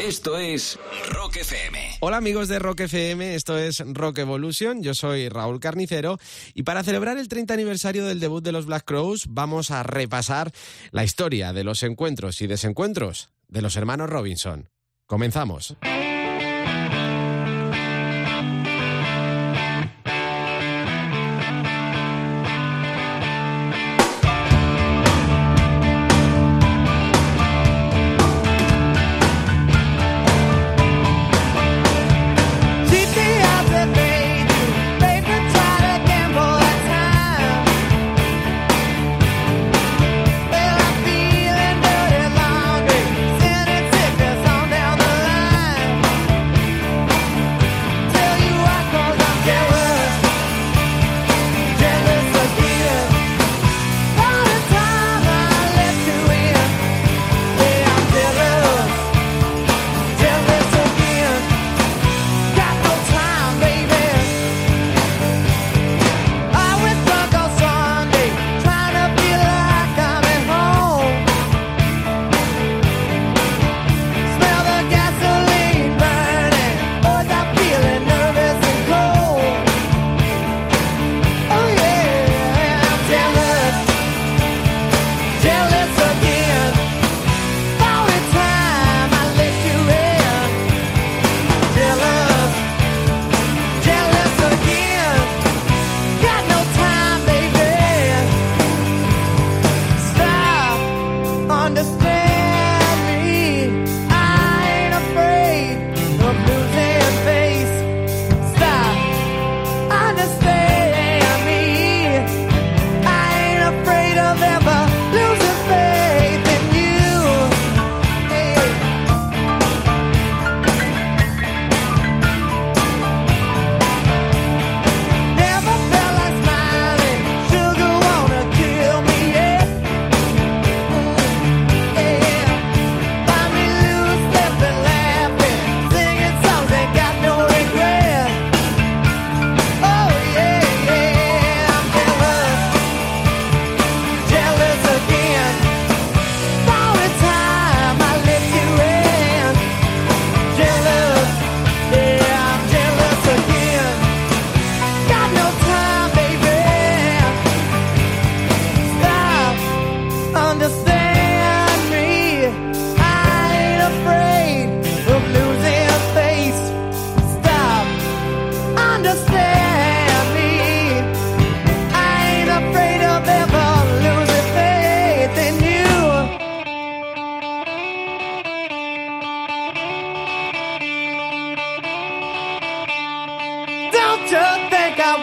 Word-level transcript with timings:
Esto 0.00 0.38
es 0.38 0.76
Rock 1.10 1.36
FM. 1.36 1.98
Hola 2.00 2.16
amigos 2.16 2.48
de 2.48 2.58
Rock 2.58 2.80
FM, 2.80 3.36
esto 3.36 3.56
es 3.56 3.80
Rock 3.86 4.18
Evolution, 4.18 4.82
yo 4.82 4.92
soy 4.92 5.28
Raúl 5.28 5.60
Carnicero 5.60 6.18
y 6.52 6.64
para 6.64 6.82
celebrar 6.82 7.16
el 7.16 7.28
30 7.28 7.54
aniversario 7.54 8.04
del 8.04 8.18
debut 8.18 8.42
de 8.42 8.50
los 8.50 8.66
Black 8.66 8.84
Crows 8.84 9.26
vamos 9.28 9.70
a 9.70 9.84
repasar 9.84 10.50
la 10.90 11.04
historia 11.04 11.52
de 11.52 11.62
los 11.62 11.84
encuentros 11.84 12.42
y 12.42 12.48
desencuentros 12.48 13.30
de 13.46 13.62
los 13.62 13.76
hermanos 13.76 14.10
Robinson. 14.10 14.68
Comenzamos. 15.06 15.76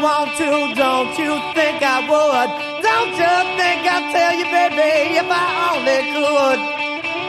want 0.01 0.35
to, 0.37 0.73
don't 0.73 1.13
you 1.17 1.37
think 1.53 1.77
I 1.85 2.01
would? 2.09 2.49
Don't 2.81 3.13
you 3.13 3.35
think 3.53 3.81
I'd 3.85 4.09
tell 4.09 4.33
you, 4.33 4.45
baby, 4.49 5.21
if 5.21 5.29
I 5.29 5.45
only 5.69 6.01
could? 6.09 6.59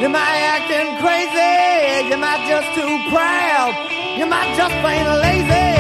Am 0.05 0.17
I 0.17 0.33
acting 0.57 0.89
crazy? 1.05 2.13
Am 2.13 2.25
I 2.25 2.41
just 2.49 2.69
too 2.75 2.95
proud? 3.13 3.73
Am 4.21 4.33
I 4.33 4.57
just 4.57 4.75
plain 4.81 5.05
lazy? 5.21 5.72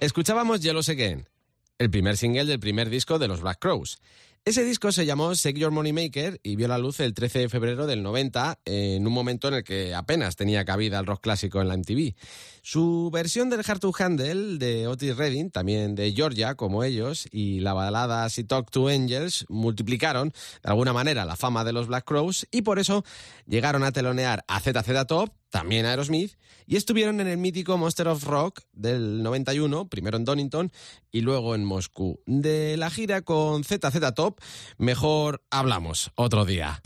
Escuchábamos 0.00 0.60
Yellow 0.60 0.80
Again, 0.80 1.28
el 1.76 1.90
primer 1.90 2.16
single 2.16 2.46
del 2.46 2.58
primer 2.58 2.88
disco 2.88 3.18
de 3.18 3.28
los 3.28 3.42
Black 3.42 3.58
Crows. 3.58 3.98
Ese 4.46 4.64
disco 4.64 4.92
se 4.92 5.04
llamó 5.04 5.34
Shake 5.34 5.58
Your 5.58 5.72
Money 5.72 5.92
Maker 5.92 6.40
y 6.42 6.56
vio 6.56 6.68
la 6.68 6.78
luz 6.78 7.00
el 7.00 7.12
13 7.12 7.40
de 7.40 7.48
febrero 7.50 7.86
del 7.86 8.02
90, 8.02 8.60
en 8.64 9.06
un 9.06 9.12
momento 9.12 9.48
en 9.48 9.54
el 9.54 9.62
que 9.62 9.94
apenas 9.94 10.36
tenía 10.36 10.64
cabida 10.64 10.98
el 10.98 11.04
rock 11.04 11.20
clásico 11.20 11.60
en 11.60 11.68
la 11.68 11.76
MTV. 11.76 12.14
Su 12.62 13.10
versión 13.12 13.50
del 13.50 13.62
Hard 13.66 13.80
to 13.80 13.92
Handle 13.98 14.58
de 14.58 14.86
Otis 14.86 15.16
Redding, 15.16 15.50
también 15.50 15.94
de 15.94 16.12
Georgia, 16.12 16.54
como 16.54 16.84
ellos, 16.84 17.26
y 17.30 17.60
la 17.60 17.72
balada 17.72 18.28
Si 18.28 18.44
Talk 18.44 18.70
to 18.70 18.88
Angels 18.88 19.46
multiplicaron 19.48 20.32
de 20.62 20.70
alguna 20.70 20.92
manera 20.92 21.24
la 21.24 21.36
fama 21.36 21.64
de 21.64 21.72
los 21.72 21.86
Black 21.86 22.04
Crows 22.04 22.46
y 22.50 22.62
por 22.62 22.78
eso 22.78 23.04
llegaron 23.46 23.82
a 23.82 23.92
telonear 23.92 24.44
a 24.46 24.60
ZZ 24.60 25.06
Top, 25.06 25.30
también 25.50 25.86
a 25.86 25.90
Aerosmith, 25.90 26.36
y 26.66 26.76
estuvieron 26.76 27.20
en 27.20 27.26
el 27.26 27.38
mítico 27.38 27.76
Monster 27.78 28.08
of 28.08 28.24
Rock 28.24 28.60
del 28.72 29.22
91, 29.22 29.88
primero 29.88 30.16
en 30.16 30.24
Donington 30.24 30.72
y 31.10 31.22
luego 31.22 31.54
en 31.54 31.64
Moscú. 31.64 32.20
De 32.26 32.76
la 32.76 32.90
gira 32.90 33.22
con 33.22 33.64
ZZ 33.64 34.14
Top, 34.14 34.40
mejor 34.78 35.42
hablamos 35.50 36.12
otro 36.14 36.44
día. 36.44 36.80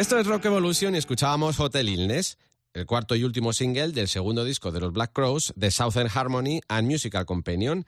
Esto 0.00 0.18
es 0.18 0.26
Rock 0.26 0.46
Evolution 0.46 0.94
y 0.94 0.98
escuchábamos 0.98 1.60
Hotel 1.60 1.90
Illness, 1.90 2.38
el 2.72 2.86
cuarto 2.86 3.16
y 3.16 3.22
último 3.22 3.52
single 3.52 3.88
del 3.88 4.08
segundo 4.08 4.46
disco 4.46 4.72
de 4.72 4.80
los 4.80 4.94
Black 4.94 5.12
Crows, 5.12 5.52
The 5.60 5.70
Southern 5.70 6.08
Harmony 6.10 6.62
and 6.68 6.90
Musical 6.90 7.26
Companion. 7.26 7.84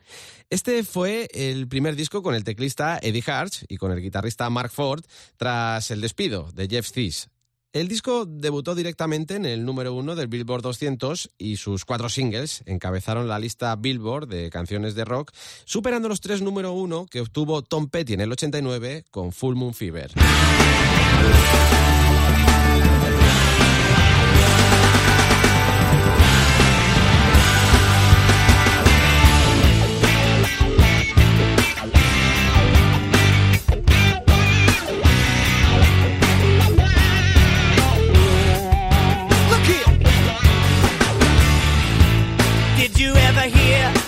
Este 0.51 0.85
fue 0.85 1.27
el 1.33 1.69
primer 1.69 1.97
disco 1.97 2.23
con 2.23 2.35
el 2.35 2.45
teclista 2.45 2.99
Eddie 3.01 3.25
Harch 3.27 3.65
y 3.67 3.79
con 3.79 3.93
el 3.93 4.03
guitarrista 4.03 4.51
Mark 4.51 4.71
Ford 4.71 5.03
tras 5.39 5.91
el 5.91 6.03
despido 6.03 6.51
de 6.53 6.69
Jeff 6.69 6.93
Thies. 6.93 7.31
El 7.73 7.89
disco 7.89 8.27
debutó 8.27 8.75
directamente 8.75 9.37
en 9.37 9.47
el 9.47 9.65
número 9.65 9.95
uno 9.95 10.15
del 10.15 10.29
Billboard 10.29 10.61
200 10.61 11.31
y 11.39 11.57
sus 11.57 11.87
cuatro 11.87 12.11
singles 12.11 12.63
encabezaron 12.67 13.27
la 13.27 13.39
lista 13.39 13.75
Billboard 13.77 14.29
de 14.29 14.51
canciones 14.51 14.95
de 14.95 15.07
rock, 15.07 15.33
superando 15.65 16.11
los 16.11 16.21
tres 16.21 16.43
número 16.43 16.73
uno 16.73 17.07
que 17.07 17.23
obtuvo 17.23 17.63
Tom 17.63 17.89
Petty 17.89 18.13
en 18.13 18.21
el 18.21 18.33
89 18.33 19.07
con 19.11 19.33
Full 19.33 19.57
Moon 19.57 19.73
Fever. 19.73 20.11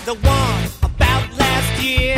the 0.04 0.12
one 0.12 0.64
about 0.82 1.38
last 1.38 1.82
year. 1.82 2.13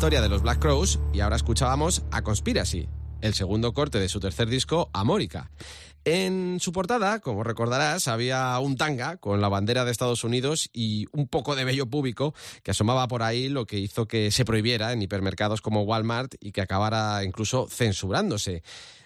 Historia 0.00 0.22
de 0.22 0.30
los 0.30 0.40
Black 0.40 0.60
Crows 0.60 0.98
y 1.12 1.20
ahora 1.20 1.36
escuchábamos 1.36 2.04
A 2.10 2.22
Conspiracy, 2.22 2.88
el 3.20 3.34
segundo 3.34 3.74
corte 3.74 4.00
de 4.00 4.08
su 4.08 4.18
tercer 4.18 4.48
disco, 4.48 4.88
Amórica. 4.94 5.50
En 6.06 6.56
su 6.58 6.72
portada, 6.72 7.18
como 7.18 7.44
recordarás, 7.44 8.08
había 8.08 8.58
un 8.60 8.78
tanga 8.78 9.18
con 9.18 9.42
la 9.42 9.50
bandera 9.50 9.84
de 9.84 9.90
Estados 9.90 10.24
Unidos 10.24 10.70
y 10.72 11.04
un 11.12 11.28
poco 11.28 11.54
de 11.54 11.64
vello 11.64 11.84
púbico 11.84 12.32
que 12.62 12.70
asomaba 12.70 13.08
por 13.08 13.22
ahí, 13.22 13.50
lo 13.50 13.66
que 13.66 13.78
hizo 13.78 14.08
que 14.08 14.30
se 14.30 14.46
prohibiera 14.46 14.94
en 14.94 15.02
hipermercados 15.02 15.60
como 15.60 15.82
Walmart 15.82 16.34
y 16.40 16.52
que 16.52 16.62
acabara 16.62 17.22
incluso 17.22 17.68
censurándose. 17.68 18.62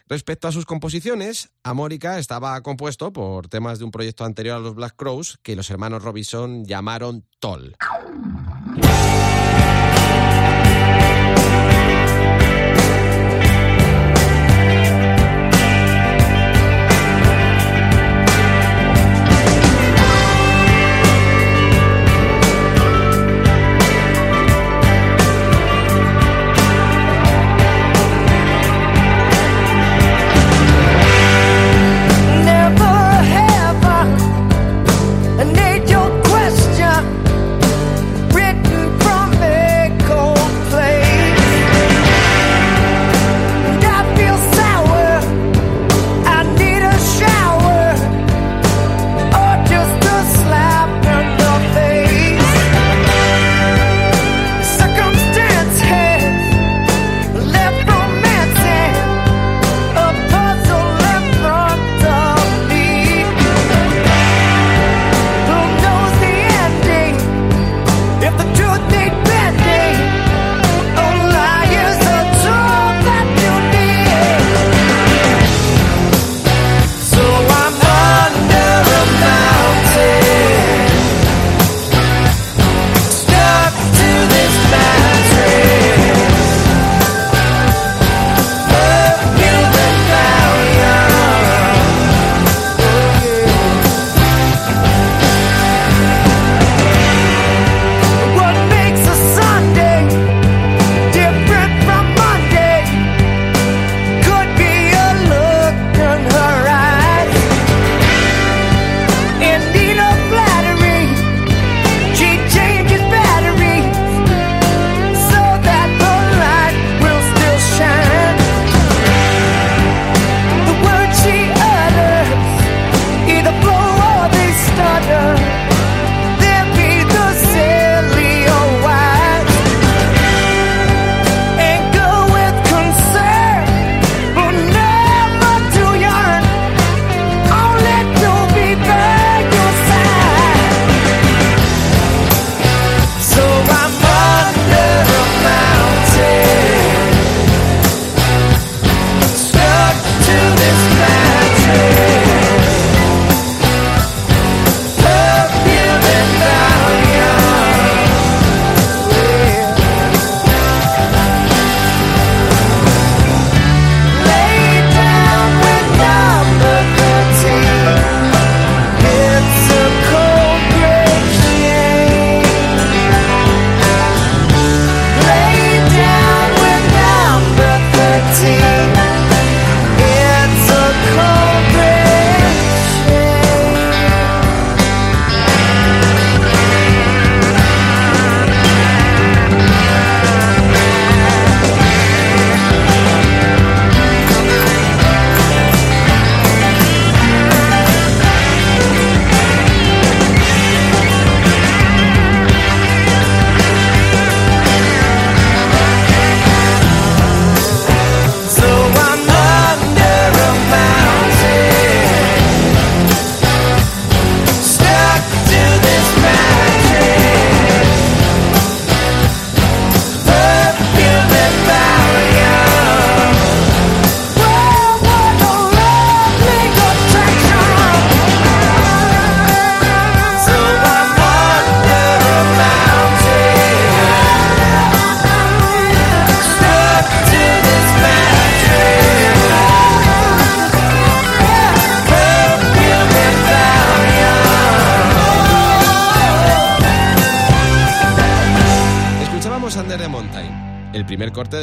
Respecto 0.07 0.47
a 0.47 0.53
sus 0.53 0.65
composiciones, 0.65 1.51
Amórica 1.65 2.21
estaba 2.21 2.61
compuesto 2.63 3.13
por 3.13 3.49
temas 3.49 3.81
de 3.81 3.85
un 3.85 3.91
proyecto 3.91 4.25
anterior 4.25 4.59
a 4.59 4.61
los 4.61 4.77
Black 4.77 4.95
Crows 4.95 5.41
que 5.43 5.57
los 5.57 5.69
hermanos 5.71 6.05
Robinson 6.05 6.65
llamaron 6.65 7.27
Toll. 7.41 7.75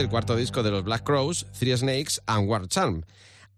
Del 0.01 0.09
cuarto 0.09 0.35
disco 0.35 0.63
de 0.63 0.71
los 0.71 0.83
Black 0.83 1.03
Crows, 1.03 1.45
Three 1.59 1.77
Snakes 1.77 2.19
and 2.25 2.49
War 2.49 2.67
Charm. 2.67 3.03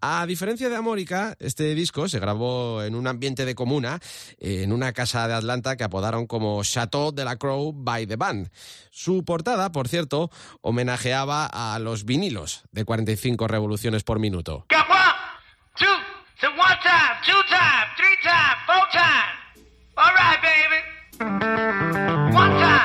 A 0.02 0.26
diferencia 0.26 0.68
de 0.68 0.76
Amórica, 0.76 1.38
este 1.40 1.74
disco 1.74 2.10
se 2.10 2.20
grabó 2.20 2.84
en 2.84 2.96
un 2.96 3.08
ambiente 3.08 3.46
de 3.46 3.56
comuna, 3.56 4.02
en 4.40 4.74
una 4.74 4.92
casa 4.92 5.26
de 5.30 5.36
Atlanta 5.36 5.78
que 5.78 5.86
apodaron 5.86 6.28
como 6.28 6.62
Chateau 6.62 7.14
de 7.14 7.24
la 7.24 7.38
Crow 7.38 7.72
by 7.72 8.08
the 8.08 8.18
Band. 8.18 8.50
Su 8.92 9.24
portada, 9.24 9.72
por 9.72 9.88
cierto, 9.88 10.32
homenajeaba 10.60 11.46
a 11.46 11.80
los 11.80 12.04
vinilos 12.04 12.64
de 12.74 12.84
45 12.84 13.48
revoluciones 13.48 14.04
por 14.04 14.20
minuto. 14.20 14.66
One 22.36 22.60
time. 22.60 22.83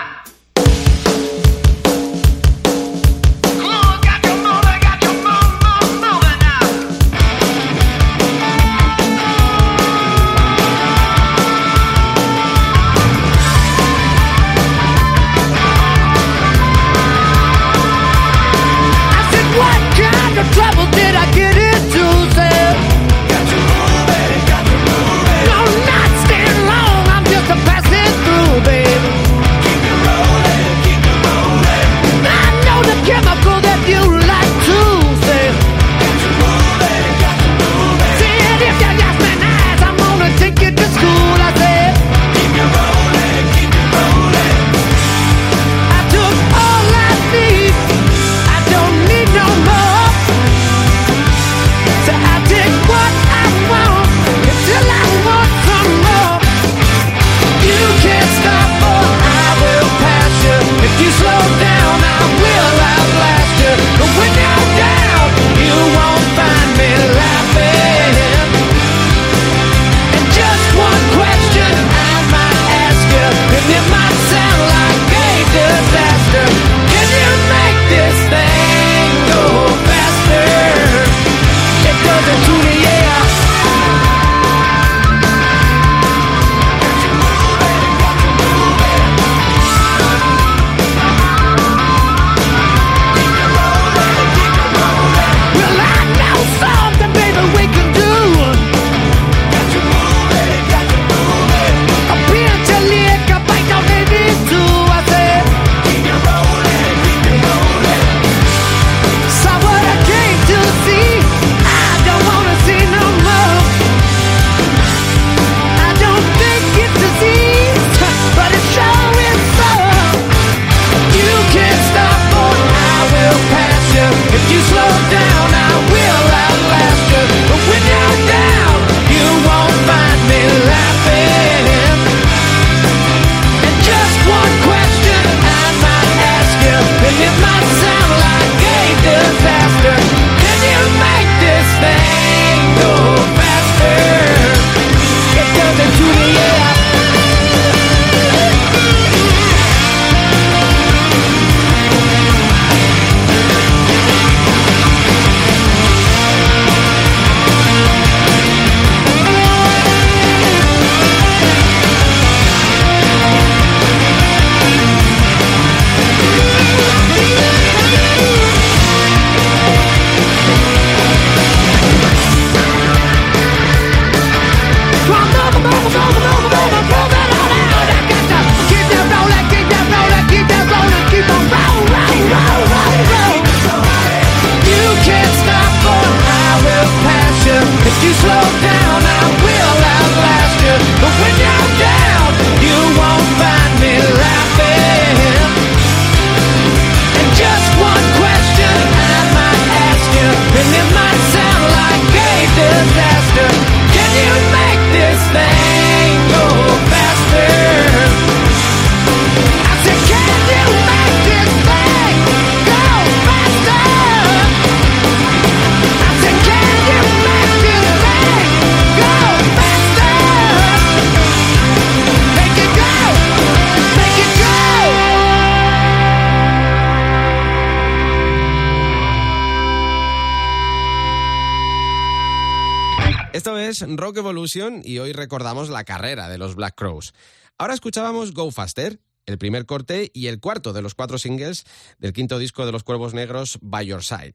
Rock 233.80 234.18
Evolution 234.18 234.80
y 234.84 234.98
hoy 234.98 235.12
recordamos 235.12 235.68
la 235.68 235.84
carrera 235.84 236.28
de 236.28 236.38
los 236.38 236.54
Black 236.54 236.74
Crows. 236.74 237.14
Ahora 237.58 237.74
escuchábamos 237.74 238.32
Go 238.32 238.50
Faster, 238.50 239.00
el 239.26 239.38
primer 239.38 239.66
corte 239.66 240.10
y 240.12 240.26
el 240.26 240.40
cuarto 240.40 240.72
de 240.72 240.82
los 240.82 240.94
cuatro 240.94 241.18
singles 241.18 241.64
del 241.98 242.12
quinto 242.12 242.38
disco 242.38 242.66
de 242.66 242.72
los 242.72 242.84
Cuervos 242.84 243.14
Negros, 243.14 243.58
By 243.60 243.86
Your 243.86 244.02
Side. 244.02 244.34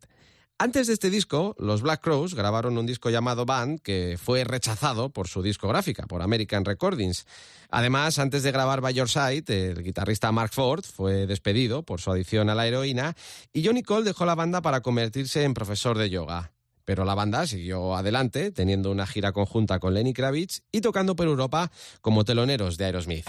Antes 0.59 0.87
de 0.87 0.93
este 0.93 1.09
disco, 1.09 1.55
los 1.57 1.81
Black 1.81 2.01
Crows 2.01 2.35
grabaron 2.35 2.77
un 2.77 2.85
disco 2.85 3.09
llamado 3.09 3.45
Band 3.45 3.81
que 3.81 4.17
fue 4.21 4.43
rechazado 4.43 5.09
por 5.09 5.27
su 5.27 5.41
discográfica, 5.41 6.05
por 6.05 6.21
American 6.21 6.63
Recordings. 6.63 7.25
Además, 7.69 8.19
antes 8.19 8.43
de 8.43 8.51
grabar 8.51 8.79
By 8.79 8.93
Your 8.93 9.09
Side, 9.09 9.45
el 9.47 9.83
guitarrista 9.83 10.31
Mark 10.31 10.53
Ford 10.53 10.85
fue 10.85 11.25
despedido 11.25 11.83
por 11.83 11.99
su 11.99 12.11
adicción 12.11 12.49
a 12.49 12.55
la 12.55 12.67
heroína 12.67 13.15
y 13.51 13.65
Johnny 13.65 13.83
Cole 13.83 14.05
dejó 14.05 14.25
la 14.25 14.35
banda 14.35 14.61
para 14.61 14.81
convertirse 14.81 15.43
en 15.43 15.53
profesor 15.53 15.97
de 15.97 16.09
yoga. 16.09 16.53
Pero 16.85 17.05
la 17.05 17.15
banda 17.15 17.47
siguió 17.47 17.95
adelante, 17.95 18.51
teniendo 18.51 18.91
una 18.91 19.07
gira 19.07 19.31
conjunta 19.31 19.79
con 19.79 19.93
Lenny 19.93 20.13
Kravitz 20.13 20.61
y 20.71 20.81
tocando 20.81 21.15
por 21.15 21.27
Europa 21.27 21.71
como 22.01 22.25
teloneros 22.25 22.77
de 22.77 22.85
Aerosmith. 22.85 23.27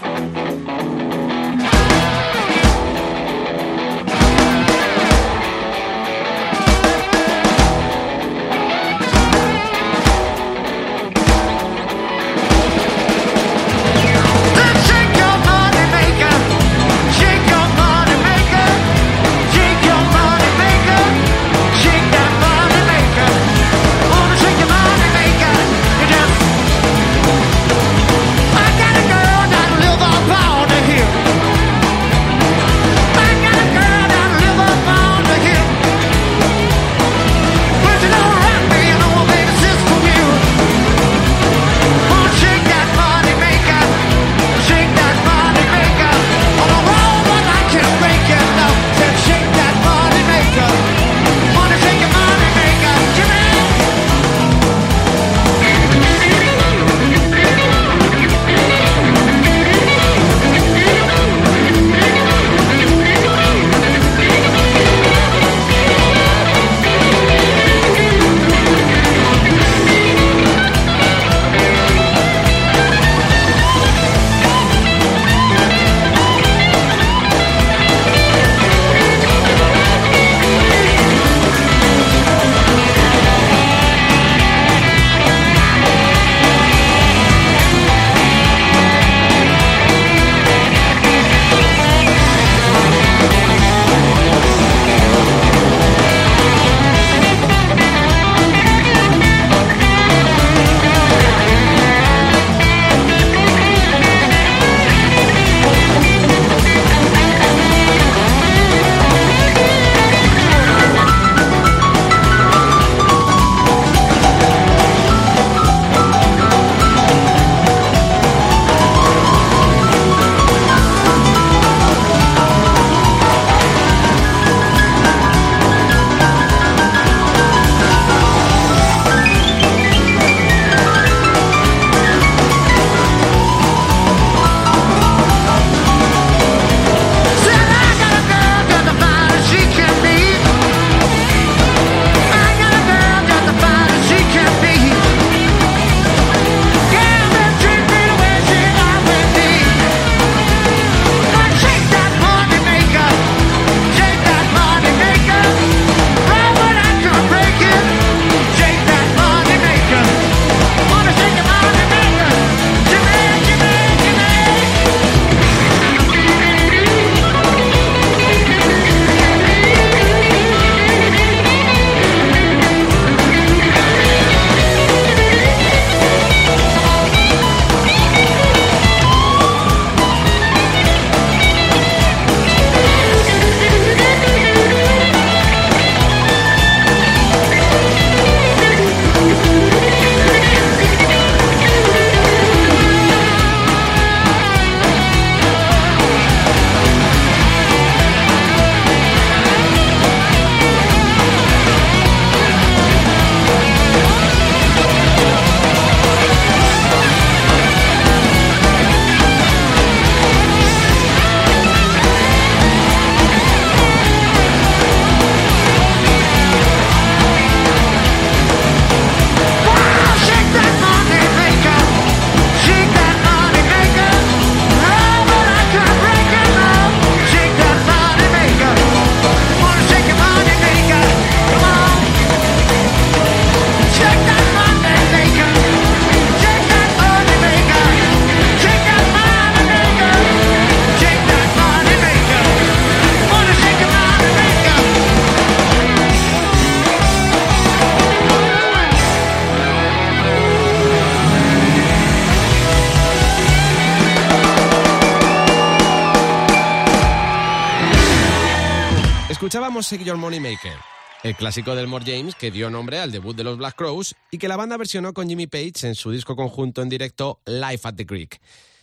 Shake 259.85 260.03
Your 260.03 260.17
Money 260.17 260.39
Maker, 260.39 260.73
el 261.21 261.35
clásico 261.35 261.75
del 261.75 261.85
More 261.85 262.03
James 262.03 262.33
que 262.33 262.49
dio 262.49 262.71
nombre 262.71 262.97
al 262.97 263.11
debut 263.11 263.35
de 263.35 263.43
los 263.43 263.55
Black 263.55 263.75
Crows 263.75 264.15
y 264.31 264.39
que 264.39 264.47
la 264.47 264.57
banda 264.57 264.77
versionó 264.77 265.13
con 265.13 265.29
Jimmy 265.29 265.45
Page 265.45 265.73
en 265.83 265.93
su 265.93 266.09
disco 266.09 266.35
conjunto 266.35 266.81
en 266.81 266.89
directo 266.89 267.39
Life 267.45 267.87
at 267.87 267.93
the 267.93 268.07
Creek. 268.07 268.41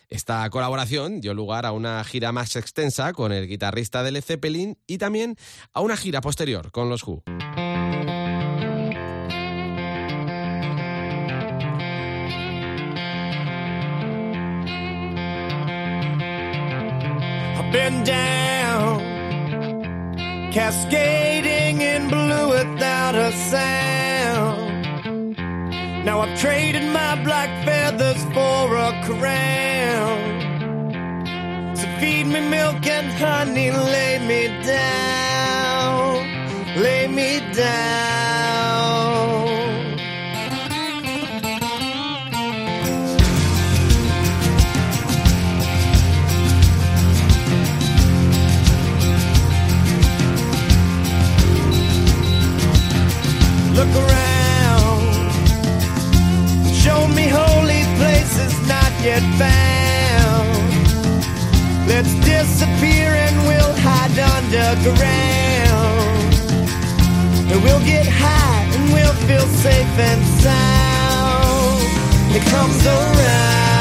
Esta 0.09 0.49
colaboración 0.51 1.21
dio 1.21 1.35
lugar 1.35 1.67
a 1.67 1.73
una 1.73 2.05
gira 2.05 2.31
más 2.31 2.55
extensa 2.55 3.13
con 3.15 3.33
el 3.33 3.49
guitarrista 3.49 4.05
de 4.05 4.13
Led 4.13 4.23
Zeppelin 4.23 4.79
y 4.87 4.99
también 4.99 5.37
a 5.73 5.81
una 5.81 5.97
gira 5.97 6.21
posterior 6.21 6.71
con 6.71 6.89
los 6.89 7.03
Who. 7.03 7.25
Cascading 20.53 21.81
in 21.81 22.09
blue 22.09 22.51
without 22.51 23.15
a 23.15 23.33
sound. 23.51 25.37
Now 26.05 26.21
I've 26.21 26.39
traded 26.39 26.85
my 26.93 27.15
black 27.25 27.65
feathers 27.65 28.23
for 28.35 28.77
a 28.77 28.93
crown. 29.09 30.21
So 31.75 31.87
feed 32.01 32.27
me 32.27 32.41
milk 32.51 32.87
and 32.87 33.11
honey, 33.13 33.71
lay 33.71 34.19
me 34.31 34.49
down, 34.63 36.27
lay 36.77 37.07
me 37.09 37.41
down. 37.55 38.72
Found. 59.41 60.49
Let's 61.87 62.15
disappear 62.25 63.09
and 63.25 63.37
we'll 63.49 63.75
hide 63.87 64.19
underground. 64.37 65.13
And 67.51 67.63
we'll 67.63 67.85
get 67.85 68.07
high 68.07 68.65
and 68.75 68.93
we'll 68.93 69.19
feel 69.29 69.47
safe 69.65 69.99
and 70.11 70.23
sound. 70.41 71.83
It 72.37 72.43
comes 72.51 72.87
around. 72.87 73.72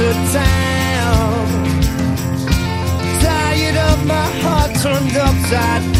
To 0.00 0.12
town. 0.32 1.46
Tired 3.20 3.76
of 3.90 4.06
my 4.06 4.28
heart 4.42 4.72
turned 4.82 5.16
upside 5.16 5.84
down. 5.92 5.99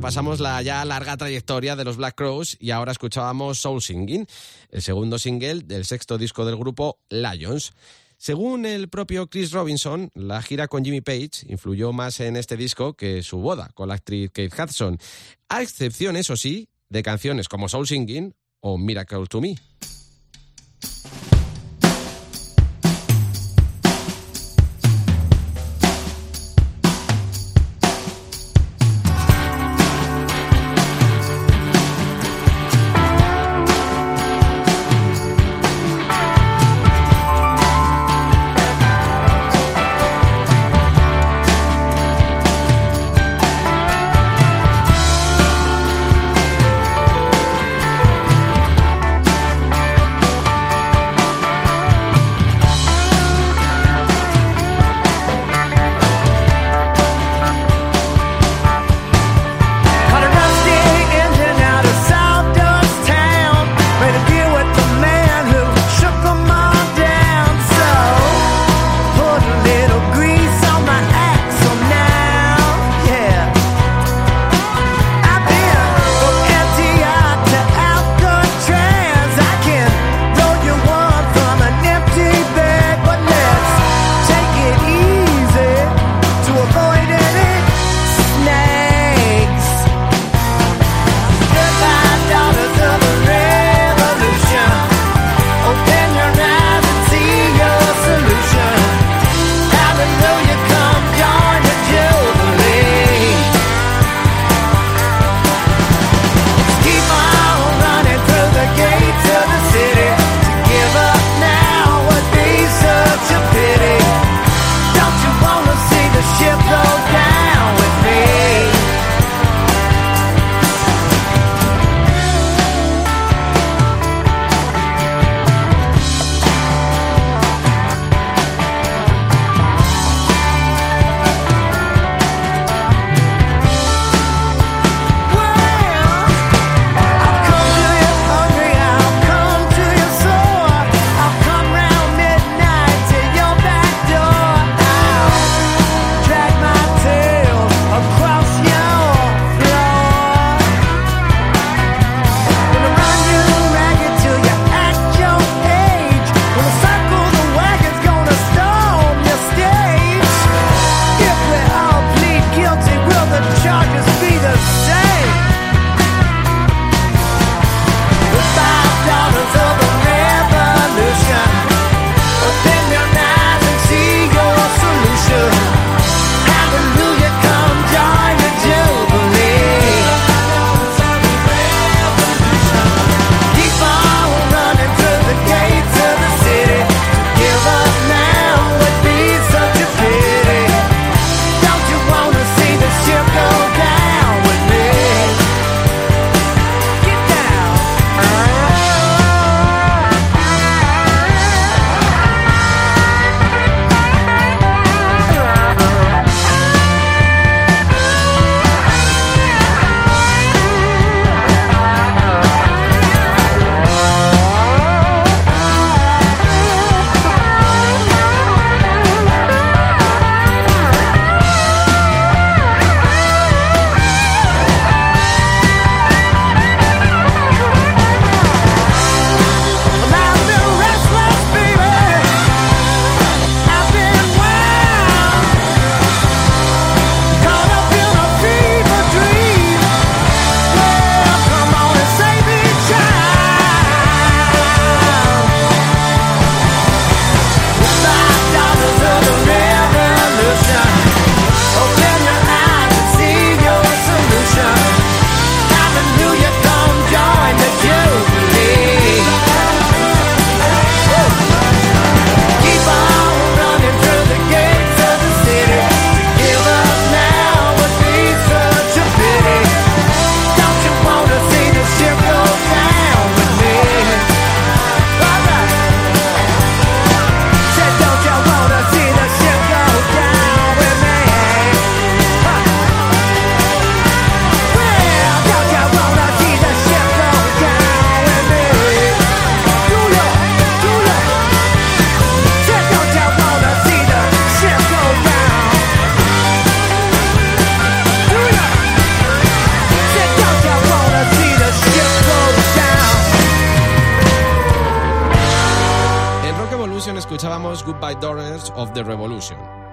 Repasamos 0.00 0.40
la 0.40 0.62
ya 0.62 0.82
larga 0.86 1.18
trayectoria 1.18 1.76
de 1.76 1.84
los 1.84 1.98
Black 1.98 2.14
Crows 2.14 2.56
y 2.58 2.70
ahora 2.70 2.90
escuchábamos 2.90 3.58
Soul 3.58 3.82
Singing, 3.82 4.26
el 4.70 4.80
segundo 4.80 5.18
single 5.18 5.60
del 5.60 5.84
sexto 5.84 6.16
disco 6.16 6.46
del 6.46 6.56
grupo 6.56 6.98
Lions. 7.10 7.74
Según 8.16 8.64
el 8.64 8.88
propio 8.88 9.28
Chris 9.28 9.52
Robinson, 9.52 10.10
la 10.14 10.40
gira 10.40 10.68
con 10.68 10.86
Jimmy 10.86 11.02
Page 11.02 11.44
influyó 11.48 11.92
más 11.92 12.18
en 12.20 12.36
este 12.36 12.56
disco 12.56 12.94
que 12.94 13.22
su 13.22 13.40
boda 13.40 13.68
con 13.74 13.88
la 13.88 13.96
actriz 13.96 14.30
Kate 14.32 14.62
Hudson, 14.62 14.96
a 15.50 15.60
excepción, 15.60 16.16
eso 16.16 16.34
sí, 16.34 16.70
de 16.88 17.02
canciones 17.02 17.46
como 17.46 17.68
Soul 17.68 17.86
Singing 17.86 18.34
o 18.60 18.78
Miracle 18.78 19.26
to 19.26 19.42
Me. 19.42 19.54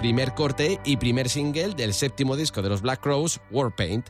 Primer 0.08 0.34
corte 0.36 0.80
y 0.86 0.96
primer 0.96 1.28
single 1.28 1.74
del 1.76 1.94
séptimo 1.94 2.38
disco 2.38 2.62
de 2.62 2.70
los 2.70 2.82
Black 2.82 3.02
Crows, 3.02 3.42
Warpaint. 3.52 4.08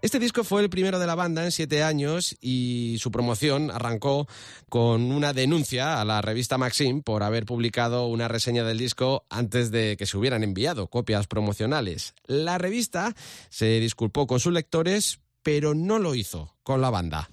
Este 0.00 0.18
disco 0.18 0.42
fue 0.42 0.62
el 0.62 0.70
primero 0.70 0.98
de 0.98 1.06
la 1.06 1.14
banda 1.14 1.44
en 1.44 1.52
siete 1.52 1.82
años 1.82 2.34
y 2.40 2.96
su 2.98 3.10
promoción 3.10 3.70
arrancó 3.70 4.26
con 4.70 5.12
una 5.12 5.34
denuncia 5.34 6.00
a 6.00 6.04
la 6.06 6.22
revista 6.22 6.56
Maxim 6.56 7.02
por 7.02 7.22
haber 7.22 7.44
publicado 7.44 8.06
una 8.06 8.26
reseña 8.26 8.64
del 8.64 8.78
disco 8.78 9.26
antes 9.28 9.70
de 9.70 9.98
que 9.98 10.06
se 10.06 10.16
hubieran 10.16 10.44
enviado 10.44 10.86
copias 10.86 11.26
promocionales. 11.26 12.14
La 12.24 12.56
revista 12.56 13.14
se 13.50 13.80
disculpó 13.80 14.26
con 14.26 14.40
sus 14.40 14.54
lectores, 14.54 15.20
pero 15.42 15.74
no 15.74 15.98
lo 15.98 16.14
hizo 16.14 16.54
con 16.62 16.80
la 16.80 16.88
banda. 16.88 17.28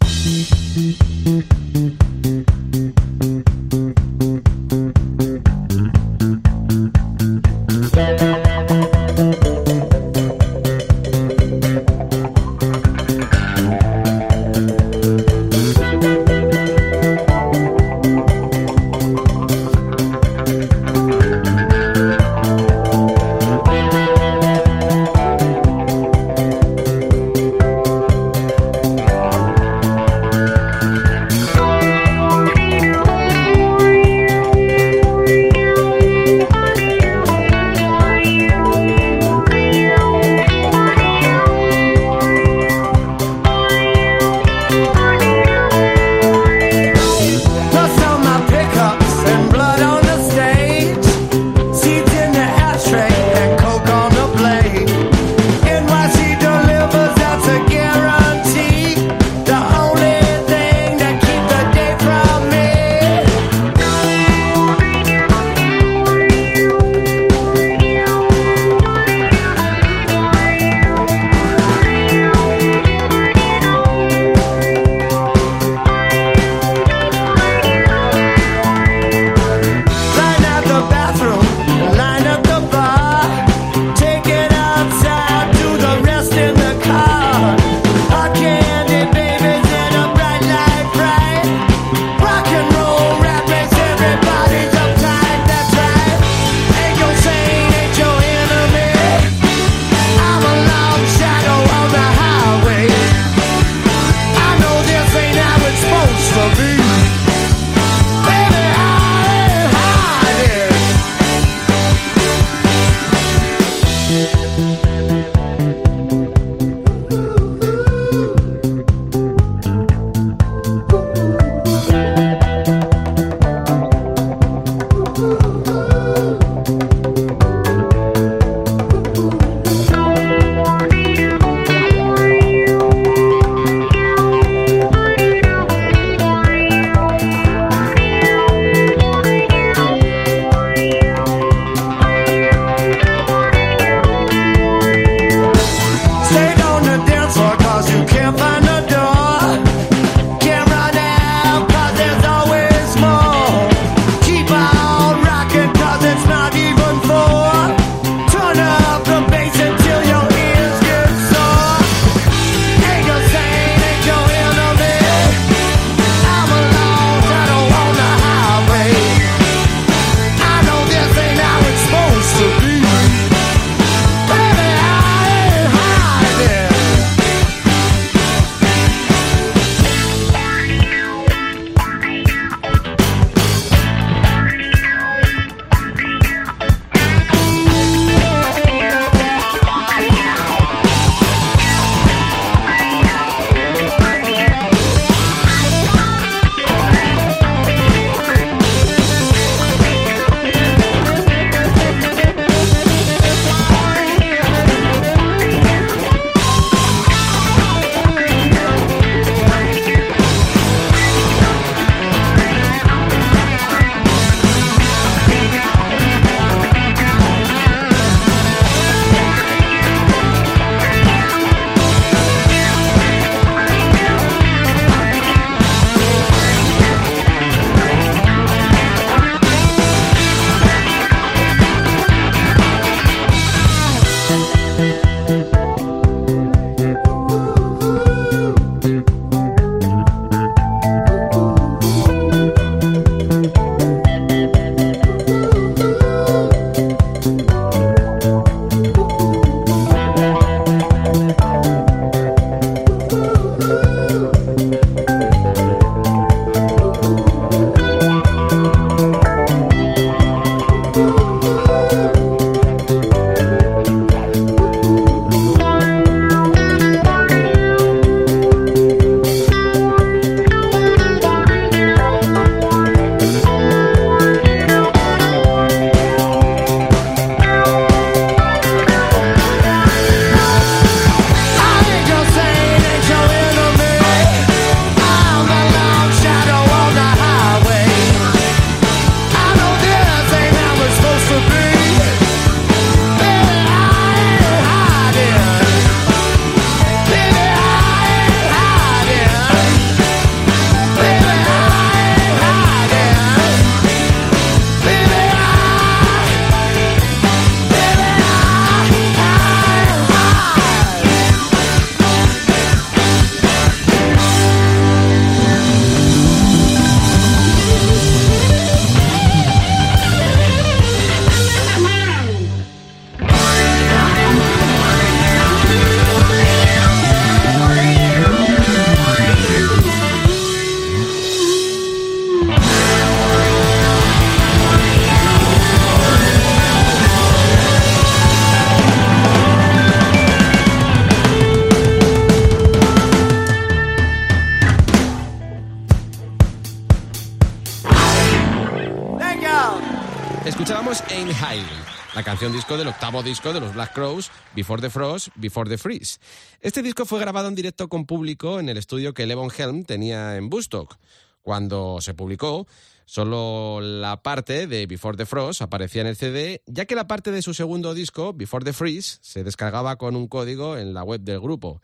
Disco 353.20 353.51
de 353.51 353.59
los 353.59 353.74
Black 353.74 353.93
Crows, 353.93 354.32
Before 354.55 354.82
the 354.82 354.89
Frost, 354.89 355.28
Before 355.36 355.70
the 355.70 355.78
Freeze. 355.78 356.18
Este 356.62 356.82
disco 356.82 357.05
fue 357.05 357.20
grabado 357.20 357.49
en 357.49 357.55
directo 357.55 357.89
con 357.89 358.05
público 358.05 358.62
en 358.62 358.70
el 358.70 358.78
estudio 358.78 359.14
que 359.14 359.26
Levon 359.26 359.51
Helm 359.55 359.84
tenía 359.84 360.38
en 360.38 360.49
Bustock. 360.49 360.97
Cuando 361.41 361.99
se 361.99 362.14
publicó, 362.14 362.68
solo 363.03 363.82
la 363.82 364.24
parte 364.24 364.66
de 364.66 364.88
Before 364.88 365.18
the 365.18 365.26
Frost 365.26 365.62
aparecía 365.62 366.01
en 366.01 366.07
el 366.07 366.16
CD, 366.16 366.64
ya 366.66 366.86
que 366.86 366.95
la 366.95 367.07
parte 367.07 367.32
de 367.32 367.41
su 367.41 367.53
segundo 367.53 367.93
disco, 367.93 368.32
Before 368.34 368.64
the 368.64 368.72
Freeze, 368.72 369.20
se 369.22 369.43
descargaba 369.43 369.97
con 369.97 370.16
un 370.16 370.28
código 370.28 370.78
en 370.78 370.93
la 370.93 371.03
web 371.03 371.20
del 371.20 371.41
grupo. 371.41 371.82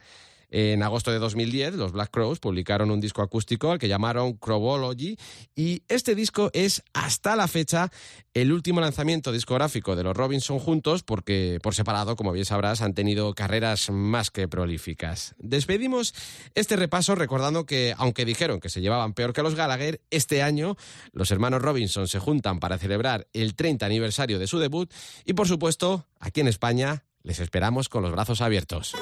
En 0.49 0.81
agosto 0.81 1.11
de 1.11 1.19
2010, 1.19 1.75
los 1.75 1.91
Black 1.91 2.09
Crows 2.09 2.39
publicaron 2.39 2.89
un 2.89 3.01
disco 3.01 3.21
acústico 3.21 3.71
al 3.71 3.79
que 3.79 3.89
llamaron 3.89 4.33
Crowology 4.33 5.17
y 5.55 5.83
este 5.89 6.15
disco 6.15 6.49
es 6.53 6.83
hasta 6.93 7.35
la 7.35 7.49
fecha 7.49 7.91
el 8.33 8.53
último 8.53 8.79
lanzamiento 8.79 9.33
discográfico 9.33 9.97
de 9.97 10.03
los 10.03 10.15
Robinson 10.15 10.59
juntos 10.59 11.03
porque 11.03 11.59
por 11.61 11.75
separado, 11.75 12.15
como 12.15 12.31
bien 12.31 12.45
sabrás, 12.45 12.81
han 12.81 12.93
tenido 12.93 13.33
carreras 13.33 13.89
más 13.89 14.31
que 14.31 14.47
prolíficas. 14.47 15.35
Despedimos 15.37 16.13
este 16.55 16.77
repaso 16.77 17.15
recordando 17.15 17.65
que, 17.65 17.93
aunque 17.97 18.23
dijeron 18.23 18.61
que 18.61 18.69
se 18.69 18.79
llevaban 18.79 19.13
peor 19.13 19.33
que 19.33 19.43
los 19.43 19.55
Gallagher, 19.55 20.01
este 20.11 20.43
año 20.43 20.77
los 21.11 21.31
hermanos 21.31 21.61
Robinson 21.61 22.07
se 22.07 22.19
juntan 22.19 22.59
para 22.59 22.77
celebrar 22.77 23.27
el 23.33 23.55
30 23.55 23.85
aniversario 23.85 24.39
de 24.39 24.47
su 24.47 24.59
debut 24.59 24.93
y, 25.25 25.33
por 25.33 25.47
supuesto, 25.47 26.07
aquí 26.19 26.39
en 26.39 26.47
España 26.47 27.03
les 27.23 27.39
esperamos 27.41 27.89
con 27.89 28.03
los 28.03 28.13
brazos 28.13 28.41
abiertos. 28.41 28.95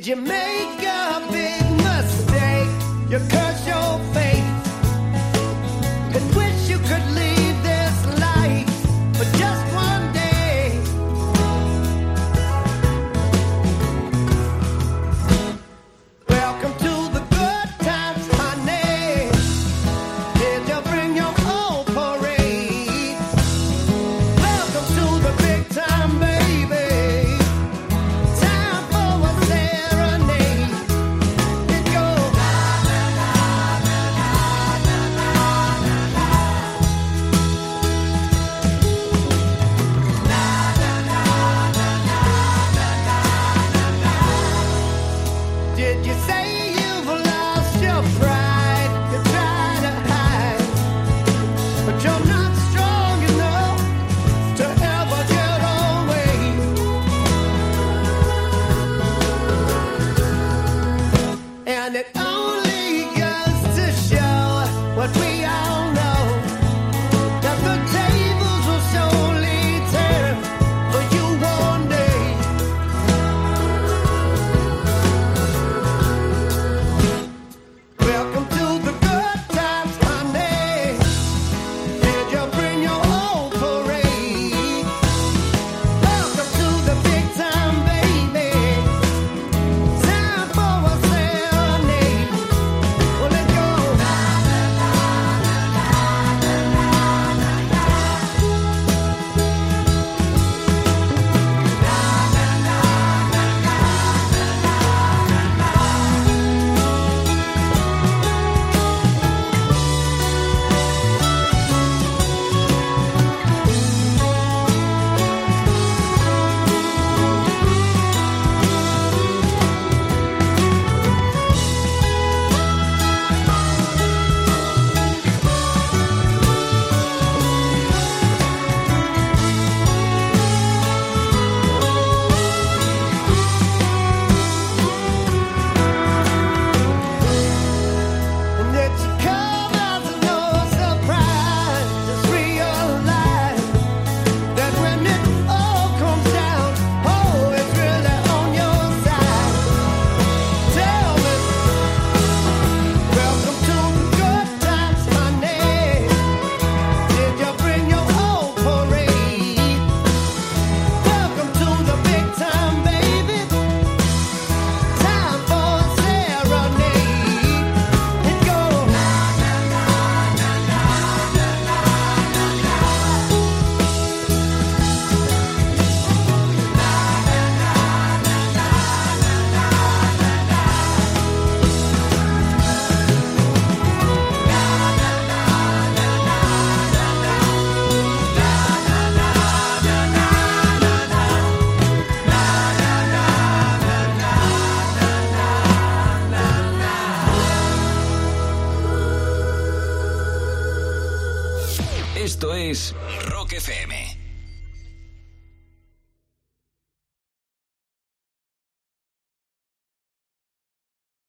Did 0.00 0.06
you 0.06 0.16
make 0.16 0.59